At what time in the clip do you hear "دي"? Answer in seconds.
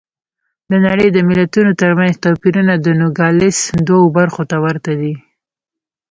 5.01-5.13